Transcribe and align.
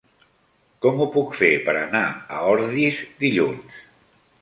Com 0.85 1.03
ho 1.03 1.07
puc 1.17 1.37
fer 1.43 1.51
per 1.69 1.77
anar 1.83 2.03
a 2.39 2.43
Ordis 2.57 3.01
dilluns? 3.25 3.83